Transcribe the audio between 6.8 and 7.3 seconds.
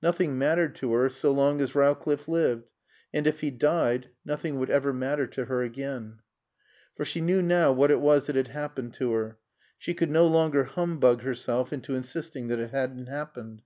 For she